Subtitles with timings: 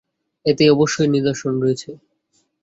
[0.45, 1.89] এতে অবশ্যই নিদর্শন রয়েছে।